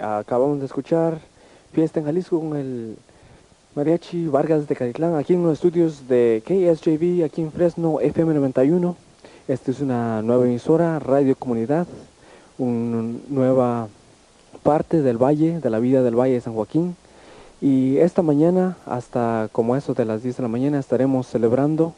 [0.00, 1.18] Acabamos de escuchar
[1.72, 2.96] Fiesta en Jalisco con el
[3.76, 8.96] Mariachi Vargas de Caditlán, aquí en los estudios de KSJV, aquí en Fresno, FM 91.
[9.46, 11.86] Esta es una nueva emisora, Radio Comunidad,
[12.58, 13.88] una nueva
[14.64, 16.96] parte del valle, de la vida del Valle de San Joaquín.
[17.60, 21.94] Y esta mañana, hasta como eso de las 10 de la mañana, estaremos celebrando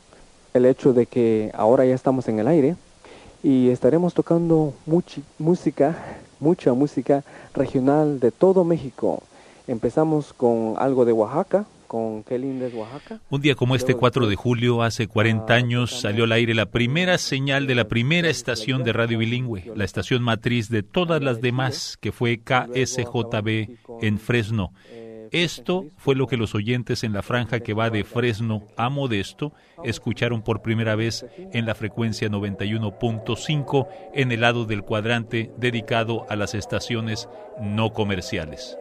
[0.52, 2.77] el hecho de que ahora ya estamos en el aire
[3.43, 4.75] y estaremos tocando
[5.39, 7.25] música, mucha música
[7.55, 9.23] regional de todo México.
[9.66, 13.19] Empezamos con algo de Oaxaca, con Qué linda es Oaxaca.
[13.30, 17.19] Un día como este 4 de julio, hace 40 años, salió al aire la primera
[17.19, 21.96] señal de la primera estación de radio bilingüe, la estación matriz de todas las demás,
[22.01, 24.73] que fue KSJB en Fresno.
[25.30, 29.52] Esto fue lo que los oyentes en la franja que va de Fresno a Modesto
[29.84, 36.37] escucharon por primera vez en la frecuencia 91.5 en el lado del cuadrante dedicado a
[36.37, 37.28] las estaciones
[37.60, 38.78] no comerciales.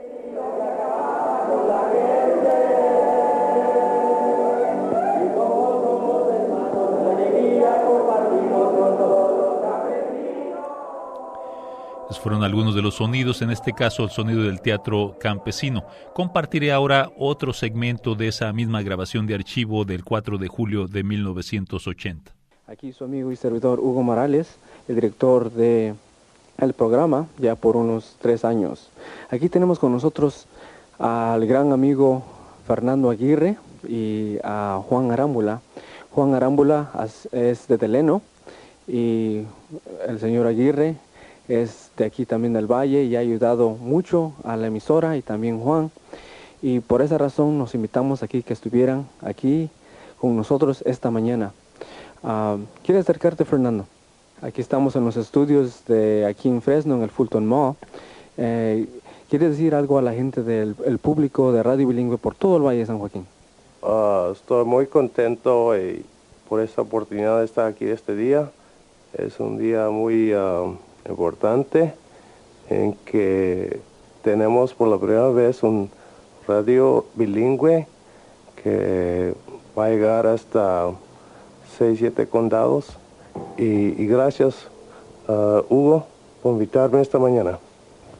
[12.19, 15.85] Fueron algunos de los sonidos, en este caso el sonido del teatro campesino.
[16.13, 21.03] Compartiré ahora otro segmento de esa misma grabación de archivo del 4 de julio de
[21.03, 22.31] 1980.
[22.67, 25.95] Aquí su amigo y servidor Hugo Morales, el director de
[26.57, 28.89] el programa ya por unos tres años.
[29.29, 30.47] Aquí tenemos con nosotros
[30.99, 32.23] al gran amigo
[32.65, 35.61] Fernando Aguirre y a Juan Arámbula.
[36.11, 36.89] Juan Arámbula
[37.31, 38.21] es de Teleno
[38.87, 39.43] y
[40.07, 40.95] el señor Aguirre
[41.47, 45.59] es de aquí también del Valle y ha ayudado mucho a la emisora y también
[45.59, 45.91] Juan.
[46.61, 49.69] Y por esa razón nos invitamos aquí que estuvieran aquí
[50.19, 51.53] con nosotros esta mañana.
[52.23, 53.85] Uh, ¿Quieres acercarte, Fernando?
[54.41, 57.75] Aquí estamos en los estudios de aquí en Fresno, en el Fulton Mall.
[58.37, 58.87] Eh,
[59.29, 62.79] ¿Quieres decir algo a la gente del público de Radio Bilingüe por todo el Valle
[62.79, 63.25] de San Joaquín?
[63.83, 65.73] Ah, estoy muy contento
[66.47, 68.49] por esta oportunidad de estar aquí este día.
[69.13, 70.33] Es un día muy...
[70.33, 70.65] Ah,
[71.09, 71.93] importante
[72.69, 73.79] en que
[74.23, 75.89] tenemos por la primera vez un
[76.47, 77.87] radio bilingüe
[78.61, 79.33] que
[79.77, 80.91] va a llegar hasta
[81.77, 82.97] 6, 7 condados.
[83.57, 84.67] Y, gracias,
[85.27, 86.05] uh, Hugo,
[86.41, 87.59] por invitarme esta mañana.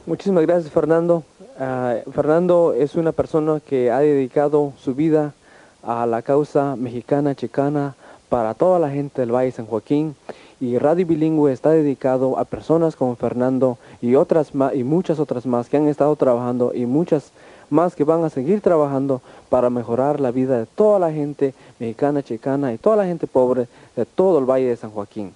[0.06, 1.24] Muchísimas gracias, Fernando.
[1.60, 5.34] Uh, Fernando es una persona que ha dedicado su vida
[5.82, 7.96] a la causa mexicana, chicana,
[8.30, 10.16] para toda la gente del Valle San Joaquín
[10.60, 15.70] y Radio Bilingüe está dedicado a personas como Fernando y otras y muchas otras más
[15.70, 17.32] que han estado trabajando y muchas
[17.70, 22.24] más que van a seguir trabajando para mejorar la vida de toda la gente mexicana,
[22.24, 25.34] chicana y toda la gente pobre de todo el Valle de San Joaquín.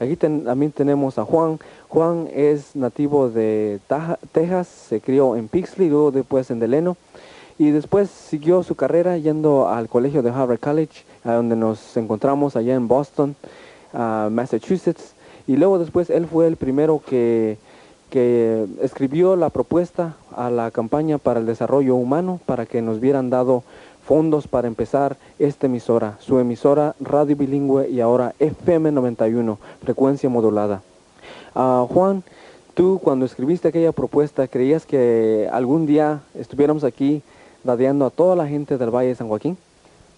[0.00, 1.58] Aquí también tenemos a Juan.
[1.88, 3.80] Juan es nativo de
[4.32, 6.96] Texas, se crió en Pixley, luego después en Deleno
[7.58, 12.56] y después siguió su carrera yendo al colegio de Harvard College, a donde nos encontramos
[12.56, 13.36] allá en Boston.
[13.94, 15.14] Massachusetts,
[15.46, 17.58] y luego después él fue el primero que,
[18.10, 23.30] que escribió la propuesta a la campaña para el desarrollo humano para que nos hubieran
[23.30, 23.62] dado
[24.04, 30.82] fondos para empezar esta emisora, su emisora radio bilingüe y ahora FM 91, frecuencia modulada.
[31.54, 32.22] Ah, Juan,
[32.74, 37.22] tú cuando escribiste aquella propuesta, ¿creías que algún día estuviéramos aquí
[37.64, 39.56] radiando a toda la gente del Valle de San Joaquín?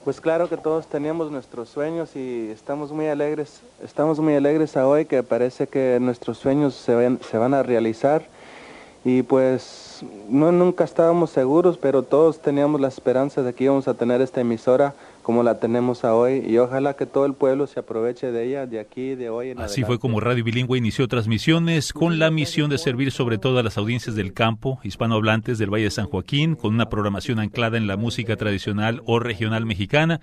[0.04, 4.86] Pues claro que todos teníamos nuestros sueños y estamos muy alegres, estamos muy alegres a
[4.86, 8.22] hoy que parece que nuestros sueños se van, se van a realizar
[9.04, 9.85] y pues
[10.28, 14.40] no nunca estábamos seguros, pero todos teníamos la esperanza de que íbamos a tener esta
[14.40, 14.94] emisora
[15.26, 18.78] como la tenemos hoy y ojalá que todo el pueblo se aproveche de ella de
[18.78, 22.78] aquí, de hoy en Así fue como Radio Bilingüe inició transmisiones con la misión de
[22.78, 26.74] servir sobre todo a las audiencias del campo, hispanohablantes del Valle de San Joaquín, con
[26.74, 30.20] una programación anclada en la música tradicional o regional mexicana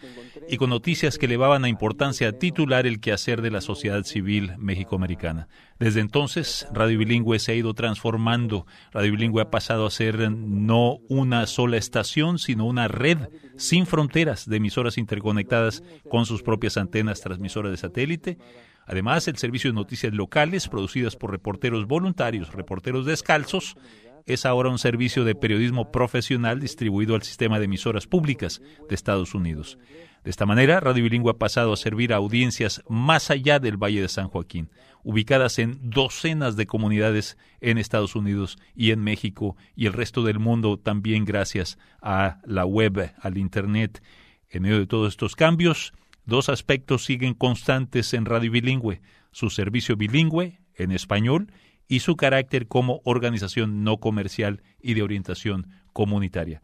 [0.48, 5.50] y con noticias que elevaban a importancia titular el quehacer de la sociedad civil mexicoamericana.
[5.80, 8.66] Desde entonces, Radio Bilingüe se ha ido transformando.
[8.94, 14.46] Radio Bilingüe ha pasado a ser no una sola estación, sino una red sin fronteras
[14.46, 18.38] de emisoras interconectadas con sus propias antenas transmisoras de satélite.
[18.86, 23.78] Además, el servicio de noticias locales producidas por reporteros voluntarios, reporteros descalzos,
[24.26, 29.34] es ahora un servicio de periodismo profesional distribuido al sistema de emisoras públicas de Estados
[29.34, 29.78] Unidos.
[30.24, 34.02] De esta manera, Radio Bilingüe ha pasado a servir a audiencias más allá del Valle
[34.02, 34.70] de San Joaquín,
[35.04, 40.40] ubicadas en docenas de comunidades en Estados Unidos y en México y el resto del
[40.40, 44.02] mundo también gracias a la web, al Internet.
[44.50, 45.94] En medio de todos estos cambios,
[46.26, 51.52] dos aspectos siguen constantes en Radio Bilingüe, su servicio bilingüe en español
[51.88, 56.64] y su carácter como organización no comercial y de orientación comunitaria.